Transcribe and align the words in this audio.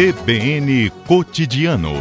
CBN 0.00 0.88
Cotidiano. 1.06 1.92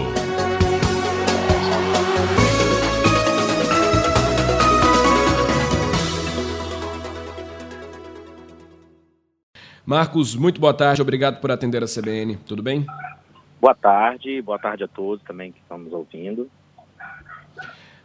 Marcos, 9.85 10.33
muito 10.33 10.61
boa 10.61 10.73
tarde, 10.73 11.01
obrigado 11.01 11.41
por 11.41 11.51
atender 11.51 11.83
a 11.83 11.87
CBN, 11.87 12.37
tudo 12.37 12.63
bem? 12.63 12.85
Boa 13.59 13.75
tarde, 13.75 14.41
boa 14.43 14.57
tarde 14.57 14.85
a 14.85 14.87
todos 14.87 15.21
também 15.25 15.51
que 15.51 15.59
estão 15.59 15.77
nos 15.77 15.91
ouvindo. 15.91 16.49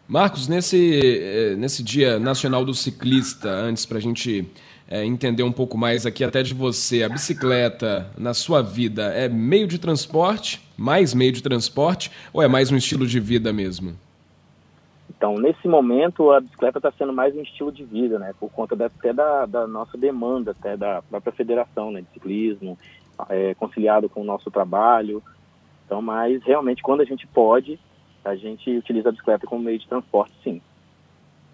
Marcos, 0.07 0.49
nesse, 0.49 1.01
eh, 1.03 1.57
nesse 1.57 1.83
Dia 1.83 2.19
Nacional 2.19 2.65
do 2.65 2.75
Ciclista, 2.75 3.49
antes 3.49 3.87
para 3.87 3.97
a 3.97 4.01
gente 4.01 4.47
é, 4.89 5.03
entender 5.03 5.43
um 5.43 5.53
pouco 5.53 5.79
mais 5.79 6.05
aqui 6.05 6.23
até 6.23 6.43
de 6.43 6.53
você, 6.53 7.03
a 7.03 7.09
bicicleta 7.09 8.11
na 8.19 8.35
sua 8.35 8.63
vida 8.63 9.05
é 9.15 9.29
meio 9.29 9.67
de 9.67 9.79
transporte, 9.79 10.63
mais 10.77 11.15
meio 11.15 11.33
de 11.33 11.43
transporte, 11.43 12.11
ou 12.35 12.43
é 12.43 12.49
mais 12.49 12.71
um 12.71 12.77
estilo 12.77 13.07
de 13.07 13.19
vida 13.19 13.51
mesmo? 13.51 13.95
Então, 15.17 15.39
nesse 15.39 15.67
momento, 15.67 16.31
a 16.31 16.41
bicicleta 16.41 16.79
está 16.79 16.93
sendo 16.93 17.13
mais 17.13 17.35
um 17.35 17.41
estilo 17.41 17.73
de 17.73 17.83
vida, 17.83 18.19
né? 18.19 18.35
Por 18.39 18.51
conta 18.51 18.77
da, 18.77 18.87
até 18.87 19.11
da, 19.11 19.47
da, 19.47 19.67
nossa 19.67 19.97
demanda, 19.97 20.51
até 20.51 20.77
da 20.77 21.01
própria 21.01 21.33
federação 21.33 21.91
né, 21.91 22.03
de 22.03 22.09
ciclismo, 22.13 22.79
é, 23.31 23.55
conciliado 23.55 24.09
com 24.09 24.21
o 24.21 24.25
nosso 24.25 24.51
trabalho. 24.51 25.23
Então, 25.87 26.03
mas 26.03 26.43
realmente, 26.43 26.83
quando 26.83 27.01
a 27.01 27.05
gente 27.05 27.27
pode, 27.27 27.79
a 28.25 28.35
gente 28.35 28.71
utiliza 28.71 29.09
a 29.09 29.13
bicicleta 29.13 29.47
como 29.47 29.63
meio 29.63 29.79
de 29.79 29.87
transporte, 29.87 30.33
sim. 30.43 30.61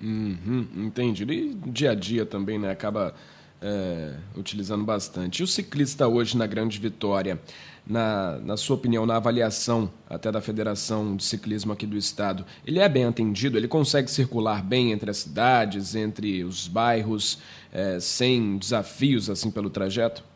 Uhum, 0.01 0.67
entendi. 0.77 1.25
E 1.25 1.55
dia 1.55 1.91
a 1.91 1.95
dia 1.95 2.25
também, 2.25 2.59
né? 2.59 2.71
Acaba 2.71 3.15
é, 3.61 4.15
utilizando 4.37 4.85
bastante. 4.85 5.41
E 5.41 5.43
o 5.43 5.47
ciclista 5.47 6.09
hoje 6.09 6.37
na 6.37 6.47
Grande 6.47 6.79
Vitória, 6.79 7.39
na, 7.87 8.39
na 8.39 8.57
sua 8.57 8.77
opinião, 8.77 9.05
na 9.05 9.17
avaliação 9.17 9.91
até 10.09 10.31
da 10.33 10.41
Federação 10.41 11.17
de 11.17 11.25
Ciclismo 11.25 11.73
aqui 11.73 11.87
do 11.87 11.97
Estado, 11.97 12.47
ele 12.67 12.79
é 12.79 12.89
bem 12.89 13.05
atendido? 13.05 13.59
Ele 13.59 13.69
consegue 13.69 14.11
circular 14.11 14.63
bem 14.63 14.93
entre 14.93 15.11
as 15.11 15.19
cidades, 15.19 15.95
entre 15.95 16.45
os 16.45 16.67
bairros, 16.67 17.39
é, 17.73 18.01
sem 18.01 18.57
desafios 18.57 19.29
assim 19.29 19.51
pelo 19.51 19.69
trajeto? 19.69 20.30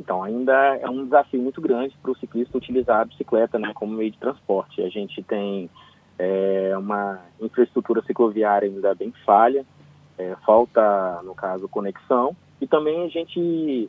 Então, 0.00 0.22
ainda 0.22 0.52
é 0.76 0.88
um 0.88 1.04
desafio 1.04 1.40
muito 1.42 1.60
grande 1.60 1.96
para 2.00 2.10
o 2.10 2.16
ciclista 2.16 2.56
utilizar 2.56 3.00
a 3.00 3.04
bicicleta 3.04 3.58
né, 3.58 3.72
como 3.74 3.92
meio 3.92 4.10
de 4.10 4.18
transporte. 4.18 4.82
A 4.82 4.88
gente 4.88 5.22
tem 5.22 5.68
é, 6.18 6.74
uma 6.76 7.20
infraestrutura 7.40 8.02
cicloviária 8.02 8.68
ainda 8.68 8.94
bem 8.94 9.12
falha, 9.24 9.64
é, 10.16 10.34
falta, 10.44 11.20
no 11.24 11.34
caso, 11.34 11.68
conexão, 11.68 12.36
e 12.60 12.66
também 12.66 13.04
a 13.04 13.08
gente 13.08 13.88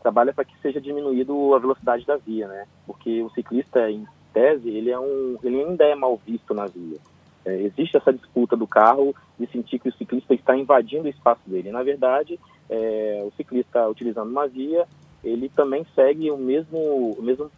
trabalha 0.00 0.32
para 0.32 0.44
que 0.44 0.56
seja 0.60 0.80
diminuído 0.80 1.54
a 1.54 1.58
velocidade 1.58 2.04
da 2.06 2.16
via, 2.16 2.46
né? 2.46 2.66
Porque 2.86 3.22
o 3.22 3.30
ciclista, 3.30 3.90
em 3.90 4.06
tese, 4.32 4.68
ele, 4.68 4.90
é 4.90 4.98
um, 4.98 5.38
ele 5.42 5.62
ainda 5.62 5.84
é 5.84 5.94
mal 5.94 6.20
visto 6.24 6.52
na 6.52 6.66
via. 6.66 6.98
É, 7.44 7.62
existe 7.62 7.96
essa 7.96 8.12
disputa 8.12 8.56
do 8.56 8.66
carro 8.66 9.14
de 9.38 9.46
sentir 9.46 9.78
que 9.78 9.88
o 9.88 9.94
ciclista 9.94 10.34
está 10.34 10.56
invadindo 10.56 11.04
o 11.04 11.10
espaço 11.10 11.40
dele. 11.46 11.70
Na 11.70 11.82
verdade, 11.82 12.38
é, 12.68 13.22
o 13.26 13.32
ciclista 13.36 13.88
utilizando 13.88 14.30
uma 14.30 14.46
via, 14.46 14.86
ele 15.24 15.48
também 15.48 15.86
segue 15.94 16.30
o 16.30 16.36
mesmo, 16.36 16.78
o 17.18 17.22
mesmo 17.22 17.50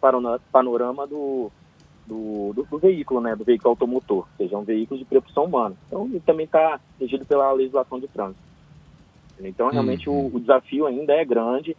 panorama 0.51 1.05
do, 1.05 1.51
do, 2.07 2.53
do, 2.53 2.63
do, 2.63 2.77
veículo, 2.77 3.19
né, 3.19 3.35
do 3.35 3.43
veículo 3.43 3.71
automotor, 3.71 4.19
ou 4.19 4.27
seja, 4.37 4.55
é 4.55 4.57
um 4.57 4.63
veículo 4.63 4.97
de 4.97 5.05
propulsão 5.05 5.43
humana. 5.43 5.75
Então, 5.87 6.05
ele 6.05 6.21
também 6.21 6.45
está 6.45 6.79
regido 6.99 7.25
pela 7.25 7.51
legislação 7.51 7.99
de 7.99 8.07
trânsito. 8.07 8.39
Então, 9.39 9.69
realmente, 9.69 10.09
uhum. 10.09 10.27
o, 10.27 10.35
o, 10.37 10.39
desafio 10.39 10.87
ainda 10.87 11.13
é 11.13 11.23
grande. 11.23 11.75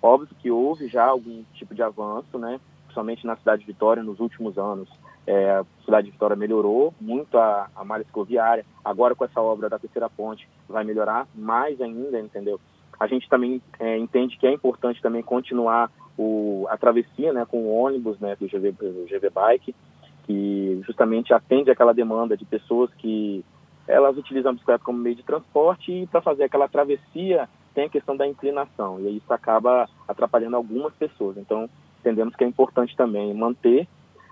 Óbvio 0.00 0.34
que 0.40 0.50
houve 0.50 0.88
já 0.88 1.04
algum 1.04 1.42
tipo 1.54 1.74
de 1.74 1.82
avanço, 1.82 2.38
né, 2.38 2.60
principalmente 2.84 3.26
na 3.26 3.36
cidade 3.36 3.60
de 3.60 3.66
Vitória, 3.66 4.02
nos 4.02 4.20
últimos 4.20 4.56
anos. 4.56 4.88
É, 5.26 5.50
a 5.50 5.64
cidade 5.84 6.06
de 6.06 6.12
Vitória 6.12 6.34
melhorou 6.34 6.94
muito 7.00 7.36
a, 7.36 7.68
a 7.74 7.84
malha 7.84 8.04
cicloviária. 8.04 8.64
Agora, 8.84 9.14
com 9.14 9.24
essa 9.24 9.40
obra 9.40 9.68
da 9.68 9.78
terceira 9.78 10.08
ponte, 10.08 10.48
vai 10.68 10.84
melhorar 10.84 11.26
mais 11.34 11.80
ainda, 11.80 12.18
entendeu? 12.20 12.60
A 13.02 13.08
gente 13.08 13.28
também 13.28 13.60
é, 13.80 13.98
entende 13.98 14.38
que 14.38 14.46
é 14.46 14.52
importante 14.52 15.02
também 15.02 15.24
continuar 15.24 15.90
o, 16.16 16.66
a 16.70 16.76
travessia 16.76 17.32
né, 17.32 17.44
com 17.44 17.58
o 17.58 17.74
ônibus 17.74 18.16
né, 18.20 18.36
do 18.36 18.46
GV, 18.46 18.70
do 18.70 19.06
GV 19.10 19.28
Bike, 19.28 19.74
que 20.22 20.80
justamente 20.86 21.34
atende 21.34 21.68
aquela 21.68 21.92
demanda 21.92 22.36
de 22.36 22.44
pessoas 22.44 22.94
que 22.94 23.44
elas 23.88 24.16
utilizam 24.16 24.50
a 24.50 24.54
bicicleta 24.54 24.84
como 24.84 25.00
meio 25.00 25.16
de 25.16 25.24
transporte 25.24 25.90
e 25.90 26.06
para 26.06 26.20
fazer 26.20 26.44
aquela 26.44 26.68
travessia 26.68 27.48
tem 27.74 27.86
a 27.86 27.90
questão 27.90 28.16
da 28.16 28.24
inclinação 28.24 29.00
e 29.00 29.16
isso 29.16 29.32
acaba 29.32 29.88
atrapalhando 30.06 30.54
algumas 30.54 30.94
pessoas. 30.94 31.36
Então, 31.36 31.68
entendemos 31.98 32.36
que 32.36 32.44
é 32.44 32.46
importante 32.46 32.96
também 32.96 33.34
manter, 33.34 33.88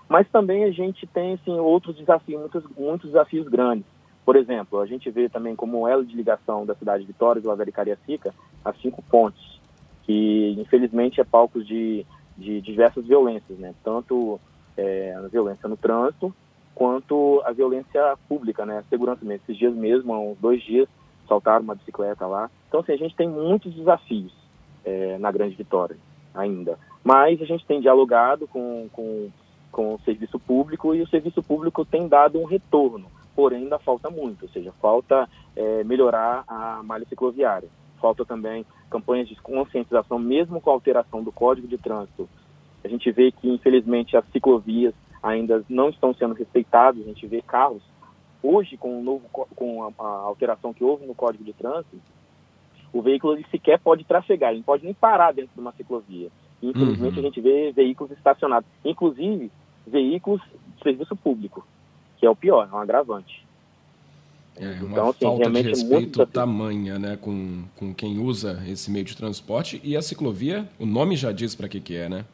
mas 0.07 0.29
também 0.29 0.63
a 0.63 0.71
gente 0.71 1.05
tem 1.07 1.33
assim, 1.33 1.59
outros 1.59 1.97
desafios, 1.97 2.39
muitos, 2.39 2.63
muitos 2.77 3.09
desafios 3.09 3.49
grandes. 3.49 3.85
Por 4.23 4.35
exemplo, 4.35 4.79
a 4.79 4.85
gente 4.85 5.09
vê 5.09 5.27
também 5.27 5.55
como 5.55 5.87
elo 5.87 6.05
de 6.05 6.15
ligação 6.15 6.65
da 6.65 6.75
cidade 6.75 7.03
de 7.03 7.07
Vitória, 7.07 7.41
Lavera 7.43 7.69
e 7.69 7.73
Cariacica, 7.73 8.33
as 8.63 8.79
cinco 8.81 9.01
pontes 9.03 9.59
que 10.03 10.55
infelizmente 10.59 11.21
é 11.21 11.23
palco 11.23 11.63
de, 11.63 12.05
de 12.37 12.61
diversas 12.61 13.05
violências, 13.05 13.57
né? 13.57 13.73
Tanto 13.83 14.39
é, 14.75 15.13
a 15.15 15.27
violência 15.27 15.69
no 15.69 15.77
trânsito 15.77 16.33
quanto 16.73 17.41
a 17.45 17.51
violência 17.51 18.17
pública, 18.27 18.65
né? 18.65 18.79
A 18.79 18.83
segurança 18.89 19.23
mesmo. 19.23 19.43
Esses 19.43 19.57
dias 19.57 19.73
mesmo, 19.75 20.13
há 20.13 20.19
uns 20.19 20.37
dois 20.37 20.61
dias, 20.63 20.87
saltaram 21.27 21.63
uma 21.63 21.75
bicicleta 21.75 22.25
lá. 22.25 22.49
Então, 22.67 22.79
assim, 22.79 22.93
a 22.93 22.97
gente 22.97 23.15
tem 23.15 23.29
muitos 23.29 23.73
desafios 23.73 24.33
é, 24.83 25.17
na 25.17 25.31
Grande 25.31 25.55
Vitória 25.55 25.97
ainda. 26.33 26.77
Mas 27.03 27.41
a 27.41 27.45
gente 27.45 27.65
tem 27.65 27.81
dialogado 27.81 28.47
com, 28.47 28.87
com, 28.91 29.29
com 29.71 29.95
o 29.95 29.99
serviço 29.99 30.39
público 30.39 30.95
e 30.95 31.01
o 31.01 31.07
serviço 31.07 31.41
público 31.43 31.85
tem 31.85 32.07
dado 32.07 32.39
um 32.39 32.45
retorno, 32.45 33.05
porém 33.35 33.63
ainda 33.63 33.79
falta 33.79 34.09
muito, 34.09 34.43
ou 34.43 34.49
seja, 34.49 34.71
falta 34.81 35.27
é, 35.55 35.83
melhorar 35.83 36.43
a 36.47 36.81
malha 36.83 37.05
cicloviária. 37.05 37.69
Falta 38.01 38.25
também 38.25 38.65
campanhas 38.89 39.29
de 39.29 39.35
conscientização, 39.35 40.17
mesmo 40.17 40.59
com 40.59 40.69
a 40.69 40.73
alteração 40.73 41.23
do 41.23 41.31
Código 41.31 41.67
de 41.67 41.77
Trânsito. 41.77 42.27
A 42.83 42.87
gente 42.87 43.11
vê 43.11 43.31
que, 43.31 43.47
infelizmente, 43.47 44.17
as 44.17 44.25
ciclovias 44.31 44.93
ainda 45.21 45.63
não 45.69 45.89
estão 45.89 46.13
sendo 46.13 46.33
respeitadas. 46.33 47.01
A 47.01 47.07
gente 47.07 47.27
vê 47.27 47.41
carros, 47.41 47.83
hoje, 48.41 48.75
com, 48.75 48.99
o 48.99 49.03
novo, 49.03 49.29
com 49.29 49.83
a, 49.83 50.03
a 50.03 50.07
alteração 50.23 50.73
que 50.73 50.83
houve 50.83 51.05
no 51.05 51.13
Código 51.13 51.43
de 51.43 51.53
Trânsito, 51.53 52.01
o 52.91 53.01
veículo 53.01 53.37
sequer 53.49 53.79
pode 53.79 54.03
trafegar, 54.03 54.49
ele 54.49 54.59
não 54.59 54.65
pode 54.65 54.83
nem 54.83 54.93
parar 54.93 55.31
dentro 55.31 55.51
de 55.53 55.61
uma 55.61 55.71
ciclovia. 55.73 56.29
Infelizmente, 56.61 57.13
uhum. 57.13 57.19
a 57.19 57.23
gente 57.23 57.41
vê 57.41 57.71
veículos 57.71 58.11
estacionados, 58.11 58.69
inclusive 58.83 59.51
veículos 59.87 60.41
de 60.75 60.83
serviço 60.83 61.15
público, 61.15 61.65
que 62.17 62.25
é 62.25 62.29
o 62.29 62.35
pior, 62.35 62.67
é 62.69 62.75
um 62.75 62.79
agravante. 62.79 63.45
É, 64.57 64.83
uma 64.83 64.91
então, 64.91 65.09
assim, 65.09 65.25
falta 65.25 65.49
de 65.49 65.61
respeito 65.61 66.25
tamanha 66.25 66.99
né, 66.99 67.17
com, 67.19 67.63
com 67.77 67.93
quem 67.93 68.19
usa 68.19 68.61
esse 68.67 68.91
meio 68.91 69.05
de 69.05 69.15
transporte. 69.15 69.79
E 69.83 69.95
a 69.95 70.01
ciclovia, 70.01 70.67
o 70.79 70.85
nome 70.85 71.15
já 71.15 71.31
diz 71.31 71.55
para 71.55 71.69
que, 71.69 71.79
que 71.79 71.95
é, 71.95 72.09
né? 72.09 72.25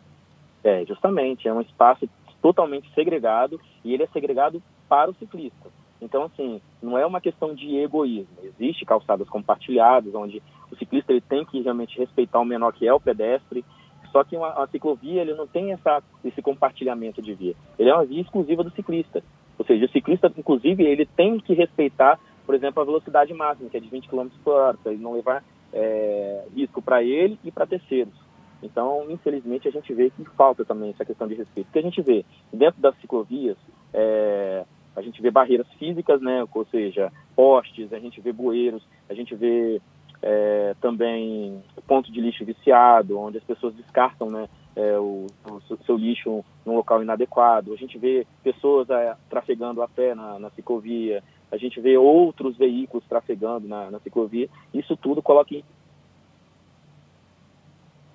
É, 0.63 0.83
justamente. 0.85 1.47
É 1.47 1.53
um 1.53 1.61
espaço 1.61 2.09
totalmente 2.41 2.89
segregado 2.94 3.59
e 3.83 3.94
ele 3.94 4.03
é 4.03 4.07
segregado 4.07 4.61
para 4.89 5.11
o 5.11 5.16
ciclista. 5.16 5.69
Então, 6.01 6.23
assim, 6.23 6.61
não 6.81 6.97
é 6.97 7.06
uma 7.06 7.22
questão 7.22 7.53
de 7.53 7.77
egoísmo. 7.77 8.27
Existe 8.44 8.85
calçadas 8.85 9.27
compartilhadas, 9.29 10.13
onde 10.13 10.41
o 10.72 10.75
ciclista 10.75 11.11
ele 11.11 11.22
tem 11.22 11.45
que 11.45 11.61
realmente 11.61 11.97
respeitar 11.97 12.39
o 12.39 12.45
menor 12.45 12.73
que 12.73 12.88
é 12.88 12.94
o 12.94 13.00
pedestre. 13.00 13.66
Só 14.11 14.23
que 14.23 14.35
uma, 14.35 14.50
a 14.50 14.67
ciclovia 14.67 15.22
ele 15.22 15.33
não 15.33 15.47
tem 15.47 15.72
essa, 15.72 16.01
esse 16.23 16.41
compartilhamento 16.41 17.22
de 17.22 17.33
via. 17.33 17.56
Ele 17.77 17.89
é 17.89 17.94
uma 17.94 18.06
via 18.06 18.22
exclusiva 18.22 18.63
do 18.63 18.72
ciclista. 18.72 19.23
Ou 19.57 19.66
seja, 19.66 19.85
o 19.85 19.90
ciclista, 19.90 20.31
inclusive, 20.38 20.84
ele 20.84 21.06
tem 21.06 21.40
que 21.40 21.53
respeitar, 21.53 22.19
por 22.45 22.56
exemplo, 22.56 22.81
a 22.81 22.85
velocidade 22.85 23.34
máxima, 23.34 23.69
que 23.69 23.78
é 23.78 23.79
de 23.79 23.90
20 23.90 24.07
km 24.07 24.28
por 24.44 24.53
hora, 24.53 24.78
para 24.81 24.91
ele 24.91 25.01
não 25.01 25.13
levar 25.13 25.44
é, 25.73 26.45
risco 26.56 26.81
para 26.81 27.03
ele 27.03 27.40
e 27.44 27.51
para 27.51 27.65
terceiros. 27.65 28.13
Então, 28.62 29.06
infelizmente, 29.09 29.68
a 29.68 29.71
gente 29.71 29.94
vê 29.94 30.09
que 30.09 30.24
falta 30.36 30.65
também 30.65 30.92
essa 30.92 31.06
questão 31.06 31.27
de 31.27 31.36
respeito. 31.36 31.68
Porque 31.68 31.80
a 31.80 31.83
gente 31.83 32.01
vê, 32.01 32.25
dentro 32.51 32.81
das 32.81 32.95
ciclovias, 33.00 33.57
é, 33.94 34.65
a 34.95 35.01
gente 35.01 35.21
vê 35.21 35.30
barreiras 35.30 35.68
físicas, 35.74 36.21
né? 36.21 36.44
ou 36.51 36.65
seja, 36.65 37.12
postes, 37.36 37.94
a 37.94 38.00
gente 38.00 38.19
vê 38.19 38.31
bueiros, 38.31 38.83
a 39.07 39.13
gente 39.13 39.36
vê 39.36 39.80
é, 40.21 40.75
também 40.81 41.62
ponto 41.86 42.12
de 42.12 42.19
lixo 42.19 42.44
viciado, 42.44 43.19
onde 43.19 43.38
as 43.38 43.44
pessoas 43.44 43.75
descartam 43.75 44.30
né, 44.30 44.50
é, 44.77 44.97
o, 45.00 45.25
o, 45.50 45.77
seu 45.85 45.97
lixo 45.97 46.45
num 46.63 46.75
local 46.75 47.01
inadequado. 47.01 47.74
A 47.74 47.75
gente 47.75 47.97
vê 47.97 48.27
pessoas 48.44 48.88
é, 48.91 49.15
trafegando 49.27 49.81
a 49.81 49.88
pé 49.88 50.13
na, 50.13 50.38
na, 50.38 50.51
ciclovia, 50.51 51.24
a 51.51 51.57
gente 51.57 51.81
vê 51.81 51.97
outros 51.97 52.56
veículos 52.56 53.03
trafegando 53.09 53.68
na, 53.68 53.89
na 53.89 54.00
ciclovia. 54.00 54.47
Isso 54.71 54.95
tudo 54.95 55.21
coloca 55.21 55.56
em, 55.56 55.63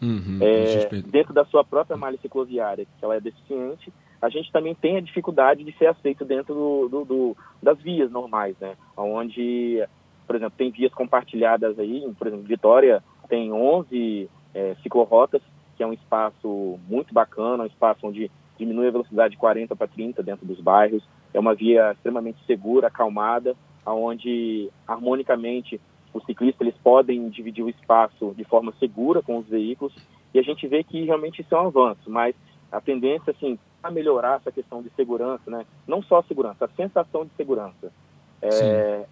uhum, 0.00 0.38
é, 0.40 1.02
dentro 1.02 1.34
da 1.34 1.44
sua 1.46 1.64
própria 1.64 1.96
malha 1.96 2.18
cicloviária, 2.22 2.86
que 2.86 3.04
ela 3.04 3.16
é 3.16 3.20
deficiente, 3.20 3.92
a 4.20 4.28
gente 4.28 4.52
também 4.52 4.72
tem 4.72 4.96
a 4.96 5.00
dificuldade 5.00 5.64
de 5.64 5.76
ser 5.76 5.86
aceito 5.86 6.24
dentro 6.24 6.54
do, 6.54 6.88
do, 6.88 7.04
do, 7.04 7.36
das 7.60 7.76
vias 7.82 8.08
normais, 8.08 8.56
né? 8.60 8.76
Onde, 8.96 9.84
por 10.28 10.36
exemplo, 10.36 10.54
tem 10.56 10.70
vias 10.70 10.94
compartilhadas 10.94 11.76
aí, 11.76 12.08
por 12.16 12.28
exemplo, 12.28 12.46
Vitória 12.46 13.02
tem 13.28 13.52
11 13.52 14.30
é, 14.54 14.76
ciclorotas, 14.82 15.42
que 15.76 15.82
é 15.82 15.86
um 15.86 15.92
espaço 15.92 16.78
muito 16.88 17.12
bacana, 17.12 17.64
um 17.64 17.66
espaço 17.66 18.06
onde 18.06 18.30
diminui 18.58 18.88
a 18.88 18.92
velocidade 18.92 19.32
de 19.32 19.38
40 19.38 19.74
para 19.74 19.86
30 19.88 20.22
dentro 20.22 20.46
dos 20.46 20.60
bairros. 20.60 21.02
É 21.32 21.40
uma 21.40 21.54
via 21.54 21.92
extremamente 21.92 22.44
segura, 22.46 22.88
acalmada, 22.88 23.56
onde 23.86 24.70
harmonicamente 24.86 25.80
os 26.12 26.24
ciclistas 26.24 26.60
eles 26.60 26.78
podem 26.82 27.28
dividir 27.30 27.64
o 27.64 27.70
espaço 27.70 28.34
de 28.36 28.44
forma 28.44 28.72
segura 28.78 29.22
com 29.22 29.38
os 29.38 29.46
veículos 29.48 29.94
e 30.34 30.38
a 30.38 30.42
gente 30.42 30.66
vê 30.66 30.82
que 30.82 31.04
realmente 31.04 31.42
isso 31.42 31.54
é 31.54 31.60
um 31.60 31.66
avanço, 31.66 32.08
mas 32.08 32.34
a 32.70 32.80
tendência 32.80 33.32
assim 33.32 33.58
a 33.82 33.90
melhorar 33.90 34.36
essa 34.36 34.52
questão 34.52 34.82
de 34.82 34.90
segurança, 34.90 35.50
né? 35.50 35.66
Não 35.86 36.02
só 36.02 36.20
a 36.20 36.22
segurança, 36.22 36.64
a 36.64 36.68
sensação 36.68 37.24
de 37.24 37.32
segurança. 37.36 37.92
É, 38.40 39.04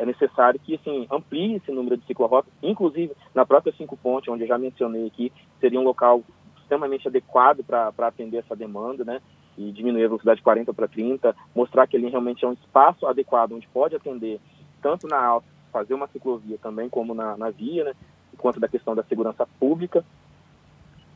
é 0.00 0.06
necessário 0.06 0.58
que 0.58 0.74
assim 0.74 1.06
amplie 1.10 1.56
esse 1.56 1.70
número 1.70 1.94
de 1.94 2.06
ciclorotas, 2.06 2.50
inclusive 2.62 3.12
na 3.34 3.44
própria 3.44 3.72
Cinco 3.76 3.98
Pontes, 3.98 4.32
onde 4.32 4.44
eu 4.44 4.48
já 4.48 4.56
mencionei 4.56 5.06
aqui, 5.06 5.30
seria 5.60 5.78
um 5.78 5.84
local 5.84 6.22
extremamente 6.56 7.06
adequado 7.06 7.62
para 7.62 7.92
atender 7.98 8.38
essa 8.38 8.56
demanda, 8.56 9.04
né? 9.04 9.20
E 9.58 9.70
diminuir 9.70 10.04
a 10.04 10.08
velocidade 10.08 10.38
de 10.38 10.42
40 10.42 10.72
para 10.72 10.88
30, 10.88 11.36
mostrar 11.54 11.86
que 11.86 11.98
ele 11.98 12.08
realmente 12.08 12.42
é 12.42 12.48
um 12.48 12.54
espaço 12.54 13.06
adequado 13.06 13.52
onde 13.52 13.68
pode 13.68 13.94
atender 13.94 14.40
tanto 14.80 15.06
na 15.06 15.22
alta, 15.22 15.46
fazer 15.70 15.92
uma 15.92 16.08
ciclovia 16.08 16.56
também 16.56 16.88
como 16.88 17.12
na, 17.12 17.36
na 17.36 17.50
via, 17.50 17.84
né? 17.84 17.92
Enquanto 18.32 18.58
da 18.58 18.68
questão 18.68 18.94
da 18.94 19.02
segurança 19.02 19.46
pública. 19.58 20.02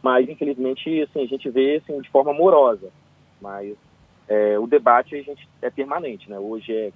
Mas 0.02 0.28
infelizmente 0.28 1.00
assim, 1.00 1.22
a 1.22 1.26
gente 1.26 1.48
vê 1.48 1.76
assim, 1.76 1.98
de 2.02 2.10
forma 2.10 2.32
amorosa. 2.32 2.90
Mas 3.40 3.75
é, 4.28 4.58
o 4.58 4.66
debate 4.66 5.16
a 5.16 5.22
gente 5.22 5.48
é 5.62 5.70
permanente, 5.70 6.28
né? 6.28 6.38
Hoje 6.38 6.70
é 6.70 6.92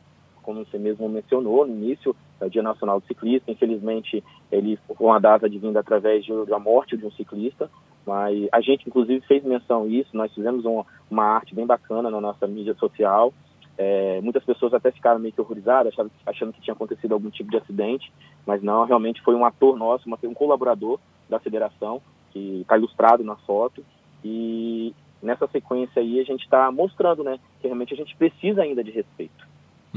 como 0.49 0.65
você 0.65 0.79
mesmo 0.79 1.07
mencionou 1.11 1.67
no 1.67 1.75
início, 1.75 2.17
é 2.41 2.47
o 2.47 2.49
Dia 2.49 2.63
Nacional 2.63 3.01
do 3.01 3.07
Ciclista. 3.07 3.53
Infelizmente, 3.53 4.25
ele 4.51 4.79
foi 4.87 5.07
uma 5.07 5.21
data 5.21 5.45
advinda 5.45 5.81
através 5.81 6.25
de, 6.25 6.33
da 6.47 6.59
morte 6.59 6.97
de 6.97 7.05
um 7.05 7.11
ciclista, 7.11 7.71
mas 8.07 8.49
a 8.51 8.59
gente, 8.63 8.89
inclusive, 8.89 9.21
fez 9.27 9.45
menção 9.45 9.83
a 9.83 9.87
isso. 9.89 10.17
Nós 10.17 10.33
fizemos 10.33 10.65
uma, 10.65 10.87
uma 11.11 11.25
arte 11.25 11.55
bem 11.55 11.67
bacana 11.67 12.11
na 12.11 12.19
nossa 12.19 12.47
mídia 12.47 12.75
social. 12.77 13.31
É, 13.77 14.23
muitas 14.23 14.43
pessoas 14.43 14.73
até 14.73 14.91
ficaram 14.91 15.21
meio 15.21 15.35
que 15.35 15.41
horrorizadas, 15.43 15.93
achando, 15.93 16.11
achando, 16.25 16.53
que 16.55 16.63
tinha 16.63 16.73
acontecido 16.73 17.13
algum 17.13 17.29
tipo 17.29 17.51
de 17.51 17.59
acidente, 17.59 18.11
mas 18.47 18.63
não, 18.63 18.87
realmente 18.87 19.21
foi 19.21 19.35
um 19.35 19.45
ator 19.45 19.77
nosso, 19.77 20.09
um 20.25 20.33
colaborador 20.33 20.99
da 21.29 21.39
federação, 21.39 22.01
que 22.33 22.63
está 22.63 22.79
ilustrado 22.79 23.23
na 23.23 23.37
foto. 23.37 23.85
E 24.25 24.95
nessa 25.23 25.47
sequência 25.49 26.01
aí 26.01 26.19
a 26.19 26.25
gente 26.25 26.45
está 26.45 26.73
mostrando 26.73 27.23
né, 27.23 27.39
que 27.61 27.67
realmente 27.67 27.93
a 27.93 27.97
gente 27.99 28.17
precisa 28.17 28.63
ainda 28.63 28.83
de 28.83 28.91
respeito. 28.91 29.48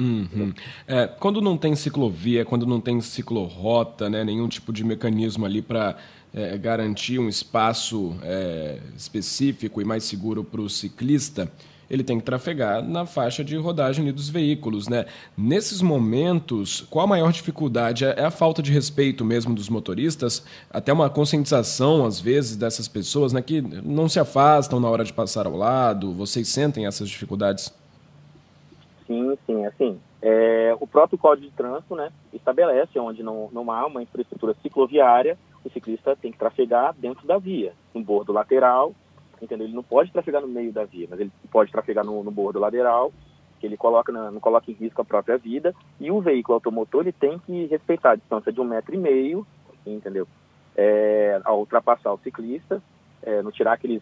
Uhum. 0.01 0.53
É, 0.88 1.06
quando 1.06 1.39
não 1.42 1.56
tem 1.56 1.75
ciclovia, 1.75 2.44
quando 2.44 2.65
não 2.65 2.81
tem 2.81 3.00
ciclorrota, 3.01 4.09
né, 4.09 4.24
nenhum 4.24 4.48
tipo 4.48 4.74
de 4.74 4.83
mecanismo 4.83 5.45
ali 5.45 5.62
para 5.62 5.95
é, 6.33 6.57
garantir 6.57 7.19
um 7.19 7.30
espaço 7.30 8.15
é, 8.24 8.80
específico 8.98 9.80
e 9.80 9.86
mais 9.86 10.03
seguro 10.03 10.44
para 10.44 10.62
o 10.62 10.69
ciclista, 10.69 11.51
ele 11.88 12.03
tem 12.03 12.18
que 12.19 12.24
trafegar 12.24 12.81
na 12.81 13.06
faixa 13.06 13.44
de 13.44 13.57
rodagem 13.57 14.09
dos 14.13 14.30
veículos. 14.30 14.88
Né? 14.88 15.06
Nesses 15.38 15.81
momentos, 15.81 16.86
qual 16.89 17.04
a 17.04 17.07
maior 17.07 17.33
dificuldade? 17.33 18.06
É 18.06 18.24
a 18.24 18.31
falta 18.31 18.63
de 18.63 18.71
respeito 18.71 19.25
mesmo 19.25 19.54
dos 19.54 19.68
motoristas, 19.68 20.42
até 20.69 20.94
uma 20.94 21.09
conscientização, 21.09 22.06
às 22.06 22.18
vezes, 22.18 22.56
dessas 22.56 22.88
pessoas 22.88 23.33
né, 23.33 23.42
que 23.42 23.62
não 23.62 24.07
se 24.07 24.21
afastam 24.21 24.80
na 24.80 24.89
hora 24.89 25.04
de 25.04 25.12
passar 25.12 25.45
ao 25.45 25.57
lado. 25.57 26.13
Vocês 26.13 26.47
sentem 26.47 26.86
essas 26.86 27.09
dificuldades? 27.09 27.74
Sim, 29.11 29.37
sim, 29.45 29.65
assim, 29.65 29.99
é, 30.21 30.73
o 30.79 30.87
próprio 30.87 31.19
Código 31.19 31.45
de 31.45 31.53
Trânsito, 31.53 31.97
né, 31.97 32.13
estabelece 32.31 32.97
onde 32.97 33.21
não, 33.21 33.49
não 33.51 33.69
há 33.69 33.85
uma 33.85 34.01
infraestrutura 34.01 34.55
cicloviária, 34.61 35.37
o 35.65 35.69
ciclista 35.69 36.15
tem 36.15 36.31
que 36.31 36.37
trafegar 36.37 36.95
dentro 36.97 37.27
da 37.27 37.37
via, 37.37 37.73
no 37.93 38.01
bordo 38.01 38.31
lateral, 38.31 38.95
entendeu? 39.41 39.67
Ele 39.67 39.75
não 39.75 39.83
pode 39.83 40.13
trafegar 40.13 40.41
no 40.41 40.47
meio 40.47 40.71
da 40.71 40.85
via, 40.85 41.07
mas 41.09 41.19
ele 41.19 41.29
pode 41.51 41.73
trafegar 41.73 42.05
no, 42.05 42.23
no 42.23 42.31
bordo 42.31 42.57
lateral, 42.57 43.11
que 43.59 43.65
ele 43.65 43.75
coloca 43.75 44.13
não 44.13 44.39
coloca 44.39 44.71
em 44.71 44.75
risco 44.75 45.01
a 45.01 45.05
própria 45.05 45.37
vida, 45.37 45.75
e 45.99 46.09
o 46.09 46.21
veículo 46.21 46.55
automotor 46.55 47.01
ele 47.01 47.11
tem 47.11 47.37
que 47.39 47.65
respeitar 47.65 48.11
a 48.11 48.15
distância 48.15 48.49
de 48.49 48.61
um 48.61 48.65
metro 48.65 48.95
e 48.95 48.97
meio, 48.97 49.45
entendeu? 49.85 50.25
É, 50.73 51.41
ao 51.43 51.59
ultrapassar 51.59 52.13
o 52.13 52.19
ciclista, 52.19 52.81
é, 53.21 53.41
não 53.41 53.51
tirar 53.51 53.73
aqueles 53.73 54.01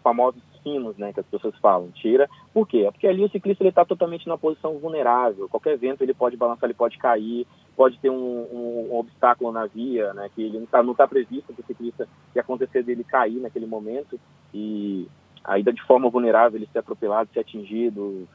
famosos 0.00 0.40
finos, 0.64 0.96
né, 0.96 1.12
que 1.12 1.20
as 1.20 1.26
pessoas 1.26 1.54
falam, 1.58 1.92
tira. 1.92 2.28
Por 2.52 2.66
quê? 2.66 2.88
Porque 2.90 3.06
ali 3.06 3.22
o 3.22 3.28
ciclista 3.28 3.62
ele 3.62 3.68
está 3.68 3.84
totalmente 3.84 4.26
numa 4.26 4.38
posição 4.38 4.78
vulnerável. 4.78 5.48
Qualquer 5.48 5.78
vento 5.78 6.02
ele 6.02 6.14
pode 6.14 6.36
balançar, 6.36 6.64
ele 6.64 6.74
pode 6.74 6.98
cair, 6.98 7.46
pode 7.76 7.98
ter 7.98 8.10
um, 8.10 8.14
um, 8.14 8.88
um 8.90 8.98
obstáculo 8.98 9.52
na 9.52 9.66
via, 9.66 10.12
né, 10.14 10.28
que 10.34 10.42
ele 10.42 10.56
não 10.56 10.64
está 10.64 10.82
não 10.82 10.94
tá 10.94 11.06
previsto 11.06 11.52
para 11.52 11.62
o 11.62 11.66
ciclista 11.66 12.08
que 12.32 12.40
acontecer 12.40 12.82
dele 12.82 13.04
cair 13.04 13.40
naquele 13.40 13.66
momento 13.66 14.18
e 14.52 15.06
ainda 15.44 15.72
de 15.72 15.82
forma 15.82 16.08
vulnerável 16.08 16.58
ele 16.58 16.68
ser 16.72 16.78
atropelado, 16.78 17.30
ser 17.32 17.40
atingido. 17.40 18.26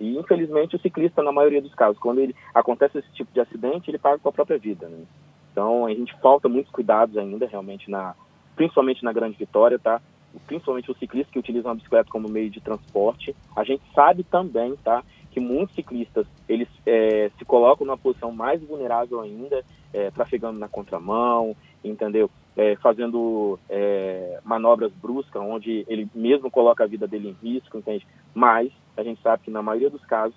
E 0.00 0.18
infelizmente 0.18 0.74
o 0.74 0.80
ciclista, 0.80 1.22
na 1.22 1.30
maioria 1.30 1.62
dos 1.62 1.74
casos, 1.74 1.98
quando 1.98 2.18
ele 2.18 2.34
acontece 2.52 2.98
esse 2.98 3.12
tipo 3.12 3.32
de 3.32 3.40
acidente, 3.40 3.88
ele 3.88 3.98
paga 3.98 4.18
com 4.18 4.28
a 4.28 4.32
própria 4.32 4.58
vida. 4.58 4.88
Né? 4.88 5.04
Então 5.52 5.86
a 5.86 5.90
gente 5.90 6.14
falta 6.20 6.48
muitos 6.48 6.72
cuidados 6.72 7.16
ainda, 7.16 7.46
realmente 7.46 7.88
na 7.90 8.14
principalmente 8.56 9.04
na 9.04 9.12
Grande 9.12 9.36
Vitória, 9.36 9.78
tá? 9.78 10.00
Principalmente 10.46 10.90
os 10.90 10.98
ciclistas 10.98 11.32
que 11.32 11.38
utilizam 11.38 11.72
a 11.72 11.74
bicicleta 11.74 12.10
como 12.10 12.28
meio 12.28 12.50
de 12.50 12.60
transporte. 12.60 13.34
A 13.54 13.64
gente 13.64 13.82
sabe 13.94 14.22
também, 14.24 14.74
tá, 14.76 15.02
que 15.30 15.40
muitos 15.40 15.74
ciclistas 15.74 16.26
eles 16.48 16.68
é, 16.86 17.30
se 17.38 17.44
colocam 17.44 17.86
numa 17.86 17.98
posição 17.98 18.32
mais 18.32 18.62
vulnerável 18.62 19.20
ainda, 19.20 19.62
é, 19.92 20.10
trafegando 20.10 20.58
na 20.58 20.68
contramão, 20.68 21.54
entendeu? 21.84 22.30
É, 22.56 22.74
fazendo 22.76 23.58
é, 23.68 24.40
manobras 24.44 24.90
bruscas, 24.92 25.42
onde 25.42 25.84
ele 25.88 26.08
mesmo 26.14 26.50
coloca 26.50 26.84
a 26.84 26.86
vida 26.86 27.06
dele 27.06 27.28
em 27.28 27.46
risco, 27.46 27.76
entende? 27.76 28.06
Mas 28.34 28.72
a 28.96 29.02
gente 29.02 29.20
sabe 29.20 29.42
que 29.44 29.50
na 29.50 29.62
maioria 29.62 29.90
dos 29.90 30.04
casos 30.06 30.34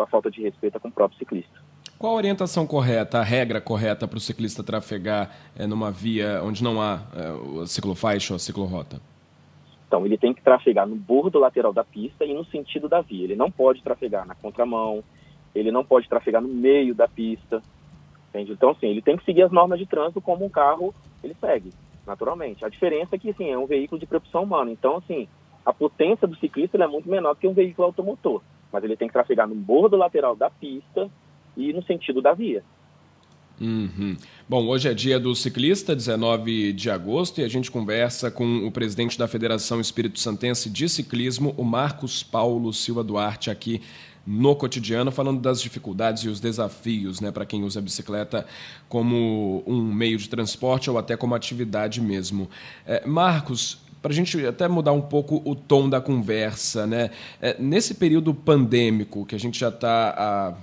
a 0.00 0.06
falta 0.06 0.30
de 0.30 0.42
respeito 0.42 0.76
é 0.76 0.80
com 0.80 0.88
o 0.88 0.92
próprio 0.92 1.18
ciclista. 1.18 1.60
Qual 1.98 2.12
a 2.12 2.16
orientação 2.16 2.66
correta, 2.66 3.20
a 3.20 3.22
regra 3.22 3.60
correta 3.60 4.08
para 4.08 4.16
o 4.16 4.20
ciclista 4.20 4.62
trafegar 4.62 5.30
é, 5.56 5.66
numa 5.66 5.90
via 5.90 6.42
onde 6.42 6.62
não 6.62 6.80
há 6.80 7.00
é, 7.14 7.66
ciclofaixa 7.66 8.34
ou 8.34 8.38
ciclorrota? 8.38 9.00
Então, 9.92 10.06
ele 10.06 10.16
tem 10.16 10.32
que 10.32 10.40
trafegar 10.40 10.88
no 10.88 10.96
bordo 10.96 11.38
lateral 11.38 11.70
da 11.70 11.84
pista 11.84 12.24
e 12.24 12.32
no 12.32 12.46
sentido 12.46 12.88
da 12.88 13.02
via. 13.02 13.24
Ele 13.24 13.36
não 13.36 13.50
pode 13.50 13.82
trafegar 13.82 14.26
na 14.26 14.34
contramão, 14.34 15.04
ele 15.54 15.70
não 15.70 15.84
pode 15.84 16.08
trafegar 16.08 16.40
no 16.40 16.48
meio 16.48 16.94
da 16.94 17.06
pista. 17.06 17.62
Entende? 18.30 18.52
Então, 18.52 18.70
assim, 18.70 18.86
ele 18.86 19.02
tem 19.02 19.18
que 19.18 19.24
seguir 19.26 19.42
as 19.42 19.52
normas 19.52 19.78
de 19.78 19.84
trânsito 19.84 20.22
como 20.22 20.46
um 20.46 20.48
carro 20.48 20.94
ele 21.22 21.36
segue, 21.38 21.74
naturalmente. 22.06 22.64
A 22.64 22.70
diferença 22.70 23.16
é 23.16 23.18
que, 23.18 23.28
assim, 23.28 23.50
é 23.50 23.58
um 23.58 23.66
veículo 23.66 24.00
de 24.00 24.06
propulsão 24.06 24.44
humana. 24.44 24.70
Então, 24.70 24.96
assim, 24.96 25.28
a 25.62 25.74
potência 25.74 26.26
do 26.26 26.36
ciclista 26.36 26.82
é 26.82 26.86
muito 26.86 27.06
menor 27.06 27.34
que 27.34 27.46
um 27.46 27.52
veículo 27.52 27.88
automotor. 27.88 28.40
Mas 28.72 28.82
ele 28.84 28.96
tem 28.96 29.08
que 29.08 29.12
trafegar 29.12 29.46
no 29.46 29.54
bordo 29.54 29.94
lateral 29.94 30.34
da 30.34 30.48
pista 30.48 31.10
e 31.54 31.70
no 31.74 31.82
sentido 31.82 32.22
da 32.22 32.32
via. 32.32 32.64
Uhum. 33.60 34.16
Bom, 34.48 34.66
hoje 34.66 34.88
é 34.88 34.94
dia 34.94 35.20
do 35.20 35.34
ciclista, 35.34 35.94
19 35.94 36.72
de 36.72 36.90
agosto, 36.90 37.40
e 37.40 37.44
a 37.44 37.48
gente 37.48 37.70
conversa 37.70 38.30
com 38.30 38.66
o 38.66 38.70
presidente 38.70 39.18
da 39.18 39.28
Federação 39.28 39.80
Espírito 39.80 40.18
Santense 40.18 40.68
de 40.68 40.88
Ciclismo, 40.88 41.54
o 41.56 41.64
Marcos 41.64 42.22
Paulo 42.22 42.72
Silva 42.72 43.04
Duarte, 43.04 43.50
aqui 43.50 43.80
no 44.26 44.54
cotidiano, 44.54 45.10
falando 45.10 45.40
das 45.40 45.60
dificuldades 45.60 46.22
e 46.24 46.28
os 46.28 46.40
desafios 46.40 47.20
né, 47.20 47.30
para 47.32 47.44
quem 47.44 47.64
usa 47.64 47.80
a 47.80 47.82
bicicleta 47.82 48.46
como 48.88 49.62
um 49.66 49.82
meio 49.82 50.16
de 50.16 50.28
transporte 50.28 50.88
ou 50.88 50.96
até 50.96 51.16
como 51.16 51.34
atividade 51.34 52.00
mesmo. 52.00 52.48
É, 52.86 53.04
Marcos, 53.06 53.78
para 54.00 54.12
a 54.12 54.14
gente 54.14 54.44
até 54.44 54.66
mudar 54.66 54.92
um 54.92 55.00
pouco 55.00 55.40
o 55.44 55.54
tom 55.54 55.88
da 55.88 56.00
conversa, 56.00 56.86
né? 56.86 57.10
É, 57.40 57.56
nesse 57.60 57.94
período 57.94 58.34
pandêmico, 58.34 59.24
que 59.24 59.34
a 59.34 59.38
gente 59.38 59.58
já 59.58 59.68
está 59.68 60.14
há 60.18 60.54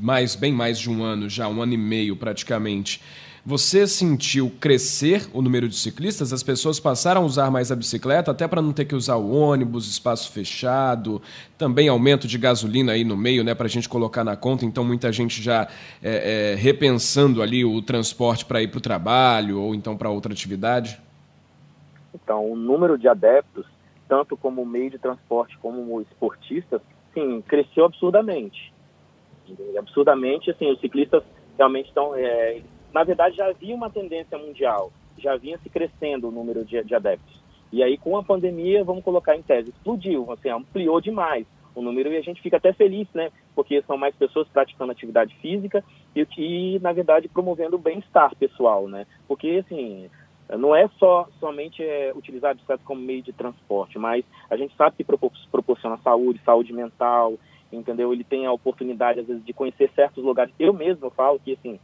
mais, 0.00 0.34
bem 0.34 0.52
mais 0.52 0.78
de 0.78 0.90
um 0.90 1.02
ano, 1.02 1.28
já 1.28 1.48
um 1.48 1.60
ano 1.62 1.74
e 1.74 1.78
meio 1.78 2.16
praticamente, 2.16 3.00
você 3.48 3.86
sentiu 3.86 4.52
crescer 4.60 5.26
o 5.32 5.40
número 5.40 5.68
de 5.70 5.74
ciclistas? 5.74 6.34
As 6.34 6.42
pessoas 6.42 6.78
passaram 6.78 7.22
a 7.22 7.24
usar 7.24 7.50
mais 7.50 7.72
a 7.72 7.76
bicicleta, 7.76 8.30
até 8.30 8.46
para 8.46 8.60
não 8.60 8.74
ter 8.74 8.84
que 8.84 8.94
usar 8.94 9.16
o 9.16 9.32
ônibus, 9.32 9.88
espaço 9.88 10.30
fechado, 10.30 11.22
também 11.56 11.88
aumento 11.88 12.28
de 12.28 12.36
gasolina 12.36 12.92
aí 12.92 13.04
no 13.04 13.16
meio, 13.16 13.42
né, 13.42 13.54
para 13.54 13.64
a 13.64 13.70
gente 13.70 13.88
colocar 13.88 14.22
na 14.22 14.36
conta. 14.36 14.66
Então, 14.66 14.84
muita 14.84 15.10
gente 15.10 15.42
já 15.42 15.66
é, 16.02 16.52
é, 16.52 16.54
repensando 16.56 17.40
ali 17.40 17.64
o 17.64 17.80
transporte 17.80 18.44
para 18.44 18.62
ir 18.62 18.68
para 18.68 18.78
o 18.78 18.82
trabalho 18.82 19.58
ou 19.58 19.74
então 19.74 19.96
para 19.96 20.10
outra 20.10 20.30
atividade. 20.30 21.00
Então, 22.14 22.52
o 22.52 22.54
número 22.54 22.98
de 22.98 23.08
adeptos, 23.08 23.64
tanto 24.06 24.36
como 24.36 24.66
meio 24.66 24.90
de 24.90 24.98
transporte 24.98 25.56
como 25.56 26.02
esportistas, 26.02 26.82
sim, 27.14 27.42
cresceu 27.48 27.86
absurdamente 27.86 28.76
absurdamente, 29.78 30.50
assim, 30.50 30.70
os 30.70 30.80
ciclistas 30.80 31.22
realmente 31.56 31.88
estão, 31.88 32.14
é, 32.14 32.60
na 32.92 33.04
verdade, 33.04 33.36
já 33.36 33.46
havia 33.46 33.74
uma 33.74 33.90
tendência 33.90 34.38
mundial, 34.38 34.92
já 35.18 35.36
vinha 35.36 35.58
se 35.58 35.68
crescendo 35.68 36.28
o 36.28 36.32
número 36.32 36.64
de, 36.64 36.82
de 36.82 36.94
adeptos. 36.94 37.38
E 37.70 37.82
aí, 37.82 37.98
com 37.98 38.16
a 38.16 38.22
pandemia, 38.22 38.82
vamos 38.82 39.04
colocar 39.04 39.36
em 39.36 39.42
tese, 39.42 39.70
explodiu, 39.70 40.30
assim, 40.32 40.48
ampliou 40.48 41.00
demais 41.00 41.46
o 41.74 41.82
número 41.82 42.12
e 42.12 42.16
a 42.16 42.22
gente 42.22 42.42
fica 42.42 42.56
até 42.56 42.72
feliz, 42.72 43.06
né? 43.14 43.30
Porque 43.54 43.82
são 43.82 43.96
mais 43.96 44.14
pessoas 44.16 44.48
praticando 44.48 44.90
atividade 44.90 45.34
física 45.36 45.84
e, 46.14 46.26
e 46.36 46.78
na 46.80 46.92
verdade, 46.92 47.28
promovendo 47.28 47.76
o 47.76 47.78
bem-estar 47.78 48.34
pessoal, 48.36 48.88
né? 48.88 49.06
Porque, 49.28 49.62
assim, 49.64 50.10
não 50.56 50.74
é 50.74 50.88
só 50.98 51.28
somente 51.38 51.82
é, 51.82 52.12
utilizar 52.14 52.52
a 52.52 52.54
bicicleta 52.54 52.82
como 52.84 53.00
meio 53.00 53.22
de 53.22 53.32
transporte, 53.32 53.98
mas 53.98 54.24
a 54.48 54.56
gente 54.56 54.74
sabe 54.76 54.96
que 54.96 55.04
proporciona 55.04 55.98
saúde, 55.98 56.40
saúde 56.44 56.72
mental, 56.72 57.34
entendeu? 57.72 58.12
Ele 58.12 58.24
tem 58.24 58.46
a 58.46 58.52
oportunidade, 58.52 59.20
às 59.20 59.26
vezes, 59.26 59.44
de 59.44 59.52
conhecer 59.52 59.90
certos 59.94 60.24
lugares. 60.24 60.52
Eu 60.58 60.72
mesmo 60.72 61.10
falo 61.10 61.38
que, 61.38 61.52
assim, 61.52 61.78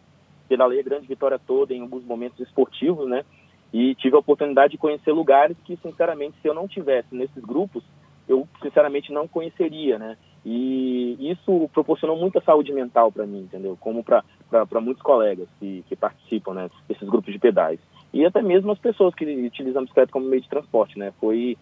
pedalei 0.49 0.81
a 0.81 0.85
grande 0.85 1.07
vitória 1.07 1.38
toda 1.38 1.75
em 1.75 1.83
alguns 1.83 2.05
momentos 2.05 2.41
esportivos, 2.41 3.09
né? 3.09 3.25
E 3.73 3.95
tive 3.97 4.17
a 4.17 4.21
oportunidade 4.21 4.73
de 4.73 4.79
conhecer 4.79 5.12
lugares 5.12 5.57
que, 5.64 5.76
sinceramente, 5.76 6.37
se 6.41 6.49
eu 6.49 6.55
não 6.55 6.69
tivesse 6.69 7.14
nesses 7.14 7.43
grupos, 7.43 7.83
eu, 8.29 8.49
sinceramente, 8.62 9.12
não 9.12 9.29
conheceria, 9.29 9.99
né? 9.99 10.17
E 10.47 11.17
isso 11.31 11.69
proporcionou 11.73 12.17
muita 12.17 12.41
saúde 12.43 12.73
mental 12.73 13.11
para 13.11 13.26
mim, 13.26 13.41
entendeu? 13.41 13.76
Como 13.81 14.05
para 14.05 14.81
muitos 14.81 15.03
colegas 15.03 15.49
que, 15.59 15.85
que 15.88 15.97
participam, 15.97 16.55
né? 16.55 16.71
Desses 16.88 17.09
grupos 17.09 17.33
de 17.33 17.38
pedais. 17.38 17.81
E 18.12 18.25
até 18.25 18.41
mesmo 18.43 18.71
as 18.71 18.79
pessoas 18.79 19.14
que 19.14 19.25
utilizam 19.25 19.81
a 19.81 19.85
bicicleta 19.85 20.12
como 20.12 20.29
meio 20.29 20.43
de 20.43 20.49
transporte, 20.49 20.99
né? 20.99 21.12
Foi... 21.21 21.57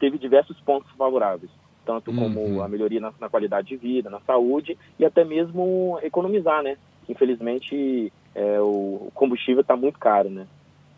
Teve 0.00 0.16
diversos 0.16 0.58
pontos 0.60 0.90
favoráveis 0.92 1.50
tanto 1.84 2.10
uhum. 2.10 2.16
como 2.16 2.62
a 2.62 2.68
melhoria 2.68 3.00
na, 3.00 3.12
na, 3.20 3.28
qualidade 3.28 3.68
de 3.68 3.76
vida, 3.76 4.10
na 4.10 4.20
saúde 4.20 4.76
e 4.98 5.04
até 5.04 5.24
mesmo 5.24 5.98
economizar, 6.02 6.62
né? 6.62 6.76
Infelizmente, 7.08 8.12
é, 8.34 8.60
o 8.60 9.10
combustível 9.14 9.62
está 9.62 9.76
muito 9.76 9.98
caro, 9.98 10.30
né? 10.30 10.46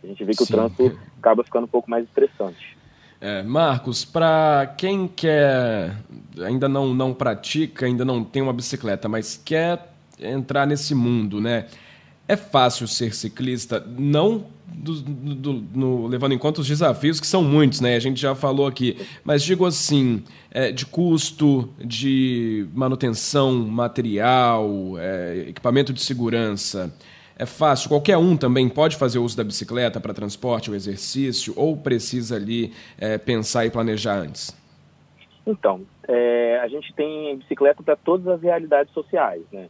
A 0.02 0.06
gente 0.06 0.22
vê 0.24 0.32
que 0.32 0.44
Sim. 0.44 0.52
o 0.52 0.56
trânsito 0.56 0.98
acaba 1.18 1.42
ficando 1.42 1.64
um 1.64 1.68
pouco 1.68 1.90
mais 1.90 2.04
estressante. 2.04 2.76
É, 3.20 3.42
Marcos, 3.42 4.04
para 4.04 4.74
quem 4.76 5.08
quer, 5.08 5.96
ainda 6.42 6.68
não, 6.68 6.92
não 6.92 7.14
pratica, 7.14 7.86
ainda 7.86 8.04
não 8.04 8.22
tem 8.22 8.42
uma 8.42 8.52
bicicleta, 8.52 9.08
mas 9.08 9.40
quer 9.42 9.94
entrar 10.20 10.66
nesse 10.66 10.94
mundo, 10.94 11.40
né? 11.40 11.66
É 12.26 12.36
fácil 12.36 12.88
ser 12.88 13.14
ciclista, 13.14 13.84
não 13.86 14.46
do, 14.66 14.94
do, 15.02 15.52
no, 15.74 16.06
levando 16.06 16.32
em 16.32 16.38
conta 16.38 16.60
os 16.60 16.66
desafios, 16.66 17.20
que 17.20 17.26
são 17.26 17.42
muitos, 17.42 17.80
né? 17.80 17.96
A 17.96 18.00
gente 18.00 18.20
já 18.20 18.34
falou 18.34 18.66
aqui. 18.66 18.96
Mas 19.22 19.42
digo 19.42 19.66
assim, 19.66 20.22
é, 20.50 20.72
de 20.72 20.86
custo, 20.86 21.68
de 21.78 22.66
manutenção 22.74 23.52
material, 23.52 24.68
é, 24.98 25.46
equipamento 25.48 25.92
de 25.92 26.02
segurança. 26.02 26.94
É 27.36 27.44
fácil, 27.44 27.88
qualquer 27.88 28.16
um 28.16 28.36
também 28.36 28.68
pode 28.68 28.96
fazer 28.96 29.18
uso 29.18 29.36
da 29.36 29.42
bicicleta 29.42 30.00
para 30.00 30.14
transporte 30.14 30.70
ou 30.70 30.76
exercício, 30.76 31.52
ou 31.56 31.76
precisa 31.76 32.36
ali 32.36 32.72
é, 32.96 33.18
pensar 33.18 33.66
e 33.66 33.70
planejar 33.70 34.14
antes? 34.14 34.56
Então, 35.46 35.82
é, 36.08 36.60
a 36.62 36.68
gente 36.68 36.94
tem 36.94 37.36
bicicleta 37.36 37.82
para 37.82 37.96
todas 37.96 38.26
as 38.28 38.40
realidades 38.40 38.92
sociais, 38.94 39.42
né? 39.52 39.68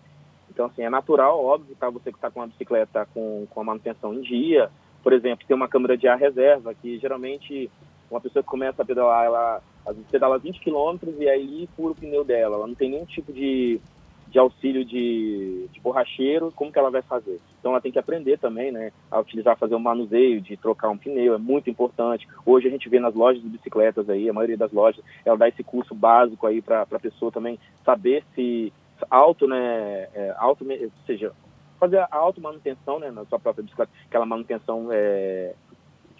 Então, 0.55 0.67
assim, 0.67 0.83
é 0.83 0.89
natural, 0.89 1.45
óbvio, 1.45 1.75
tá, 1.75 1.91
você 1.91 2.13
que 2.13 2.17
está 2.17 2.31
com 2.31 2.39
uma 2.41 2.47
bicicleta 2.47 3.07
com, 3.13 3.45
com 3.51 3.61
a 3.61 3.65
manutenção 3.65 4.15
em 4.15 4.21
dia, 4.21 4.71
por 5.03 5.13
exemplo, 5.13 5.45
tem 5.47 5.57
uma 5.57 5.69
câmara 5.69 5.99
de 5.99 6.07
ar 6.07 6.17
reserva, 6.17 6.73
que 6.73 6.97
geralmente 6.99 7.69
uma 8.09 8.21
pessoa 8.21 8.43
que 8.43 8.49
começa 8.49 8.81
a 8.81 8.85
pedalar, 8.85 9.25
ela 9.25 9.63
às 9.85 9.97
vezes 9.97 10.11
pedala 10.11 10.39
20 10.39 10.61
km 10.61 10.97
e 11.19 11.29
aí 11.29 11.69
fura 11.77 11.93
o 11.93 11.97
pneu 11.97 12.25
dela, 12.25 12.57
ela 12.57 12.67
não 12.69 12.75
tem 12.75 12.89
nenhum 12.89 13.05
tipo 13.05 13.33
de, 13.33 13.81
de 14.29 14.39
auxílio 14.39 14.85
de, 14.85 15.67
de 15.73 15.81
borracheiro, 15.81 16.53
como 16.55 16.73
que 16.73 16.79
ela 16.79 16.91
vai 16.91 17.03
fazer? 17.03 17.41
Então 17.59 17.73
ela 17.73 17.81
tem 17.81 17.91
que 17.91 17.99
aprender 17.99 18.39
também, 18.39 18.71
né, 18.71 18.93
a 19.11 19.19
utilizar, 19.19 19.59
fazer 19.59 19.75
um 19.75 19.81
manuseio, 19.81 20.41
de 20.41 20.57
trocar 20.57 20.89
um 20.89 20.97
pneu, 20.97 21.35
é 21.35 21.39
muito 21.39 21.69
importante. 21.69 22.29
Hoje 22.47 22.69
a 22.69 22.71
gente 22.71 22.89
vê 22.89 23.01
nas 23.01 23.15
lojas 23.15 23.43
de 23.43 23.49
bicicletas 23.49 24.09
aí, 24.09 24.29
a 24.29 24.33
maioria 24.33 24.57
das 24.57 24.73
lojas, 24.73 25.05
ela 25.25 25.37
dá 25.37 25.49
esse 25.49 25.65
curso 25.65 25.95
básico 25.95 26.47
aí 26.47 26.63
para 26.63 26.83
a 26.83 27.01
pessoa 27.01 27.33
também 27.33 27.59
saber 27.85 28.25
se 28.35 28.73
auto, 29.11 29.47
né, 29.47 30.09
é, 30.15 30.35
auto, 30.37 30.65
ou 30.65 30.91
seja, 31.07 31.33
fazer 31.79 31.99
a 31.99 32.09
automanutenção 32.11 32.99
né, 32.99 33.11
na 33.11 33.25
sua 33.27 33.39
própria 33.39 33.63
bicicleta, 33.63 33.93
aquela 34.07 34.27
manutenção 34.27 34.89
é, 34.91 35.55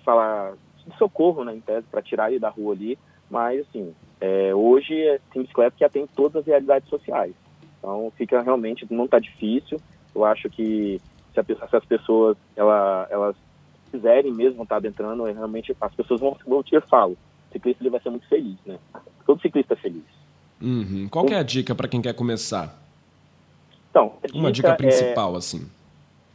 fala 0.05 0.55
de 0.87 0.97
socorro, 0.97 1.45
né, 1.45 1.55
em 1.55 1.61
tese, 1.61 1.87
para 1.91 2.03
tirar 2.03 2.31
ele 2.31 2.39
da 2.39 2.49
rua 2.49 2.75
ali. 2.75 2.99
Mas, 3.31 3.67
assim, 3.67 3.95
é, 4.21 4.55
hoje 4.55 4.95
tem 5.33 5.43
bicicleta 5.43 5.77
que 5.77 5.85
atende 5.85 6.11
todas 6.15 6.37
as 6.37 6.47
realidades 6.47 6.89
sociais. 6.89 7.35
Então, 7.79 8.13
fica 8.17 8.41
realmente, 8.43 8.87
não 8.91 9.07
está 9.07 9.19
difícil. 9.19 9.81
Eu 10.15 10.25
acho 10.25 10.49
que 10.51 11.01
se, 11.33 11.41
a, 11.41 11.45
se 11.45 11.77
as 11.77 11.85
pessoas 11.85 12.37
ela, 12.55 13.07
elas 13.11 13.37
quiserem 13.91 14.33
mesmo 14.33 14.63
estar 14.63 14.75
tá 14.75 14.77
adentrando, 14.77 15.27
é 15.27 15.33
realmente 15.33 15.75
as 15.81 15.95
pessoas 15.95 16.21
vão, 16.21 16.37
vão 16.47 16.63
eu 16.71 16.83
falo, 16.83 17.13
o 17.49 17.53
ciclista 17.53 17.83
ele 17.83 17.91
vai 17.91 18.01
ser 18.01 18.11
muito 18.11 18.29
feliz, 18.29 18.57
né? 18.67 18.79
Todo 19.27 19.41
ciclista 19.41 19.75
é 19.75 19.77
feliz. 19.77 20.24
Uhum. 20.61 21.09
Qual 21.11 21.27
é 21.29 21.37
a 21.37 21.43
dica 21.43 21.75
para 21.75 21.89
quem 21.89 22.01
quer 22.01 22.15
começar? 22.15 22.81
Então, 23.91 24.15
dica 24.25 24.39
uma 24.39 24.51
dica 24.51 24.75
principal, 24.75 25.35
é... 25.35 25.39
assim. 25.39 25.71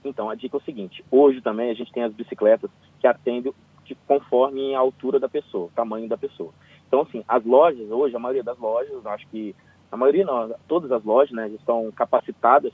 Então, 0.03 0.29
a 0.29 0.35
dica 0.35 0.55
é 0.55 0.59
o 0.59 0.63
seguinte: 0.63 1.03
hoje 1.11 1.41
também 1.41 1.69
a 1.69 1.73
gente 1.73 1.91
tem 1.91 2.03
as 2.03 2.13
bicicletas 2.13 2.69
que 2.99 3.07
atendem 3.07 3.53
de, 3.83 3.95
conforme 4.07 4.75
a 4.75 4.79
altura 4.79 5.19
da 5.19 5.27
pessoa, 5.27 5.65
o 5.65 5.71
tamanho 5.75 6.07
da 6.07 6.17
pessoa. 6.17 6.51
Então, 6.87 7.01
assim, 7.01 7.23
as 7.27 7.43
lojas, 7.45 7.89
hoje, 7.91 8.15
a 8.15 8.19
maioria 8.19 8.43
das 8.43 8.57
lojas, 8.57 9.05
acho 9.05 9.27
que 9.27 9.55
a 9.91 9.97
maioria 9.97 10.25
não, 10.25 10.53
todas 10.67 10.91
as 10.91 11.03
lojas, 11.03 11.35
né, 11.35 11.49
estão 11.49 11.91
capacitadas 11.91 12.71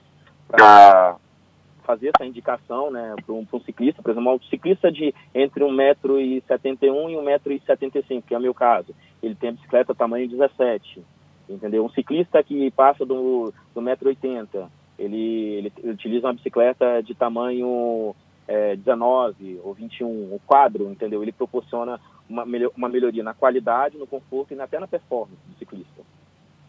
para 0.48 1.18
fazer 1.84 2.12
essa 2.14 2.26
indicação, 2.26 2.92
né, 2.92 3.16
para 3.26 3.34
um, 3.34 3.46
um, 3.52 3.60
ciclista, 3.62 4.02
por 4.02 4.12
exemplo, 4.12 4.34
um 4.34 4.40
ciclista 4.50 4.92
de 4.92 5.14
entre 5.34 5.64
1,71m 5.64 7.10
e 7.10 7.60
1,75m, 7.60 8.24
que 8.26 8.34
é 8.34 8.38
o 8.38 8.42
meu 8.42 8.54
caso, 8.54 8.94
ele 9.22 9.36
tem 9.36 9.50
a 9.50 9.54
bicicleta 9.54 9.96
tamanho 9.96 10.28
17 10.28 11.04
entendeu? 11.50 11.86
Um 11.86 11.90
ciclista 11.90 12.44
que 12.44 12.72
passa 12.72 13.06
do, 13.06 13.54
do 13.74 13.82
1,80m, 13.82 14.68
ele, 14.98 15.18
ele, 15.18 15.74
ele 15.78 15.92
utiliza 15.92 16.28
uma 16.28 16.34
bicicleta 16.34 17.02
de 17.04 17.14
tamanho 17.14 18.16
é, 18.48 18.76
19 18.76 19.60
ou 19.64 19.74
21, 19.74 20.08
o 20.08 20.40
quadro, 20.46 20.90
entendeu? 20.90 21.22
Ele 21.22 21.32
proporciona 21.32 22.00
uma, 22.30 22.46
uma 22.76 22.90
melhoria 22.90 23.24
na 23.24 23.34
qualidade, 23.34 23.98
no 23.98 24.08
conforto 24.08 24.54
e 24.54 24.60
até 24.60 24.80
na 24.80 24.88
performance 24.88 25.42
do 25.48 25.58
ciclista. 25.58 26.02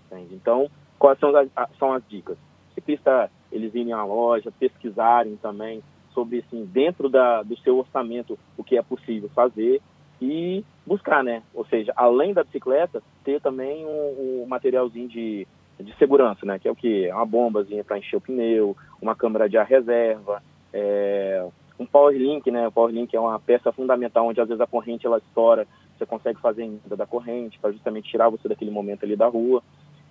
Entende? 0.07 0.35
Então, 0.35 0.71
quais 0.99 1.19
são 1.19 1.35
as, 1.37 1.49
são 1.79 1.93
as 1.93 2.03
dicas? 2.09 2.37
O 2.71 2.75
ciclista, 2.75 3.31
eles 3.53 3.75
irem 3.75 3.93
à 3.93 4.05
loja, 4.05 4.53
pesquisarem 4.59 5.37
também 5.37 5.83
sobre, 6.13 6.39
assim, 6.39 6.65
dentro 6.65 7.09
da, 7.09 7.43
do 7.43 7.57
seu 7.59 7.79
orçamento, 7.79 8.39
o 8.57 8.65
que 8.65 8.77
é 8.77 8.83
possível 8.83 9.29
fazer 9.35 9.81
e 10.21 10.65
buscar, 10.87 11.23
né? 11.23 11.43
Ou 11.55 11.65
seja, 11.67 11.93
além 11.97 12.33
da 12.33 12.45
bicicleta, 12.45 13.03
ter 13.25 13.41
também 13.41 13.85
um, 13.85 14.43
um 14.43 14.47
materialzinho 14.47 15.09
de, 15.09 15.47
de 15.81 15.95
segurança, 15.97 16.45
né? 16.45 16.59
Que 16.59 16.69
é 16.69 16.71
o 16.71 16.77
que? 16.77 17.09
Uma 17.11 17.27
bombazinha 17.27 17.85
para 17.85 17.99
encher 17.99 18.17
o 18.17 18.21
pneu, 18.21 18.77
uma 19.01 19.15
câmera 19.15 19.49
de 19.49 19.59
ar 19.59 19.67
reserva, 19.67 20.43
é, 20.73 21.47
um 21.79 21.87
power 21.87 22.17
link, 22.17 22.51
né? 22.51 22.69
O 22.69 22.73
power 22.73 22.93
link 22.93 23.15
é 23.15 23.21
uma 23.21 23.39
peça 23.39 23.73
fundamental 23.73 24.27
onde 24.27 24.41
às 24.41 24.49
vezes 24.49 24.61
a 24.61 24.67
corrente 24.67 25.07
ela 25.07 25.19
estoura, 25.19 25.67
você 25.97 26.07
consegue 26.07 26.41
fazer 26.41 26.63
ainda 26.63 26.97
da 26.97 27.07
corrente 27.07 27.59
para 27.59 27.73
justamente 27.73 28.11
tirar 28.11 28.29
você 28.29 28.49
daquele 28.49 28.71
momento 28.71 29.05
ali 29.05 29.17
da 29.17 29.27
rua. 29.27 29.63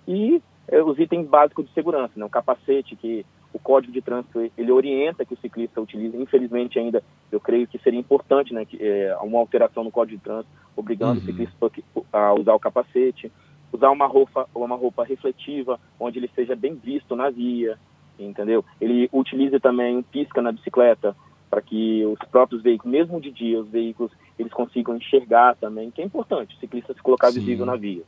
E 0.06 0.40
é, 0.68 0.82
os 0.82 0.98
itens 0.98 1.26
básicos 1.28 1.66
de 1.66 1.72
segurança, 1.72 2.12
né? 2.16 2.24
O 2.24 2.30
capacete 2.30 2.94
que 2.96 3.26
o 3.56 3.58
Código 3.58 3.92
de 3.92 4.02
Trânsito 4.02 4.50
ele 4.56 4.70
orienta 4.70 5.24
que 5.24 5.32
o 5.32 5.38
ciclista 5.38 5.80
utilize. 5.80 6.16
Infelizmente, 6.16 6.78
ainda 6.78 7.02
eu 7.32 7.40
creio 7.40 7.66
que 7.66 7.78
seria 7.78 7.98
importante 7.98 8.52
né, 8.52 8.66
que, 8.66 8.78
é, 8.80 9.16
uma 9.22 9.38
alteração 9.38 9.82
no 9.82 9.90
Código 9.90 10.18
de 10.18 10.24
Trânsito, 10.24 10.52
obrigando 10.76 11.18
uhum. 11.18 11.22
o 11.22 11.26
ciclista 11.26 11.70
a 12.12 12.34
usar 12.34 12.54
o 12.54 12.60
capacete, 12.60 13.32
usar 13.72 13.90
uma 13.90 14.06
roupa, 14.06 14.46
uma 14.54 14.76
roupa 14.76 15.04
refletiva, 15.04 15.80
onde 15.98 16.18
ele 16.18 16.30
seja 16.34 16.54
bem 16.54 16.74
visto 16.74 17.16
na 17.16 17.30
via, 17.30 17.78
entendeu? 18.18 18.62
Ele 18.78 19.08
utilize 19.10 19.58
também 19.58 19.96
um 19.96 20.02
pisca 20.02 20.42
na 20.42 20.52
bicicleta, 20.52 21.16
para 21.48 21.62
que 21.62 22.04
os 22.04 22.18
próprios 22.28 22.62
veículos, 22.62 22.92
mesmo 22.92 23.20
de 23.20 23.30
dia, 23.30 23.58
os 23.58 23.68
veículos 23.68 24.12
eles 24.38 24.52
consigam 24.52 24.96
enxergar 24.96 25.56
também, 25.56 25.90
que 25.90 26.02
é 26.02 26.04
importante 26.04 26.54
o 26.54 26.58
ciclista 26.58 26.92
se 26.92 27.02
colocar 27.02 27.30
Sim. 27.30 27.40
visível 27.40 27.64
na 27.64 27.76
via. 27.76 28.02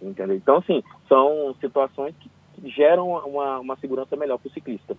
Entendeu? 0.00 0.36
Então, 0.36 0.58
assim, 0.58 0.82
são 1.08 1.54
situações 1.60 2.14
que 2.18 2.30
geram 2.64 3.08
uma, 3.08 3.58
uma 3.58 3.76
segurança 3.76 4.16
melhor 4.16 4.38
para 4.38 4.48
o 4.48 4.52
ciclista. 4.52 4.96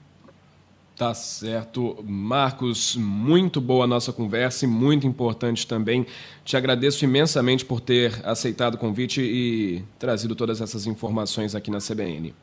Tá 1.00 1.14
certo. 1.14 1.96
Marcos, 2.04 2.98
muito 2.98 3.62
boa 3.62 3.86
a 3.86 3.88
nossa 3.88 4.12
conversa 4.12 4.66
e 4.66 4.68
muito 4.68 5.08
importante 5.08 5.66
também. 5.66 6.06
Te 6.44 6.58
agradeço 6.58 7.06
imensamente 7.06 7.64
por 7.64 7.80
ter 7.80 8.20
aceitado 8.26 8.76
o 8.76 8.78
convite 8.78 9.22
e 9.22 9.82
trazido 9.98 10.36
todas 10.36 10.60
essas 10.60 10.86
informações 10.86 11.56
aqui 11.56 11.72
na 11.72 11.78
CBN. 11.78 12.34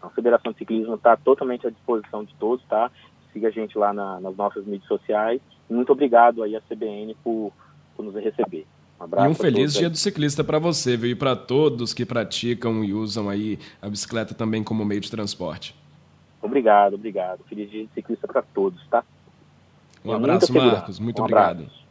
A 0.00 0.08
Federação 0.08 0.52
de 0.52 0.58
Ciclismo 0.58 0.94
está 0.94 1.18
totalmente 1.18 1.66
à 1.66 1.70
disposição 1.70 2.24
de 2.24 2.34
todos, 2.36 2.64
tá? 2.64 2.90
Siga 3.30 3.48
a 3.48 3.50
gente 3.50 3.76
lá 3.76 3.92
na, 3.92 4.20
nas 4.20 4.34
nossas 4.34 4.64
mídias 4.64 4.88
sociais. 4.88 5.42
Muito 5.68 5.92
obrigado 5.92 6.42
aí 6.42 6.56
à 6.56 6.62
CBN 6.62 7.14
por, 7.22 7.52
por 7.94 8.06
nos 8.06 8.14
receber. 8.14 8.66
Um 9.00 9.24
e 9.24 9.28
um 9.28 9.34
feliz 9.34 9.74
dia 9.74 9.90
do 9.90 9.96
ciclista 9.96 10.42
para 10.42 10.58
você, 10.58 10.96
viu? 10.96 11.10
E 11.10 11.14
para 11.14 11.36
todos 11.36 11.92
que 11.92 12.06
praticam 12.06 12.82
e 12.82 12.94
usam 12.94 13.28
aí 13.28 13.58
a 13.80 13.88
bicicleta 13.88 14.34
também 14.34 14.64
como 14.64 14.84
meio 14.84 15.00
de 15.00 15.10
transporte. 15.10 15.74
Obrigado, 16.40 16.94
obrigado. 16.94 17.40
Feliz 17.48 17.70
dia 17.70 17.84
de 17.84 17.92
ciclista 17.92 18.26
para 18.26 18.42
todos, 18.42 18.80
tá? 18.88 19.04
Um 20.04 20.12
abraço, 20.12 20.52
Marcos. 20.52 20.98
Muito 20.98 21.20
um 21.20 21.24
obrigado. 21.24 21.62
Abraço. 21.62 21.84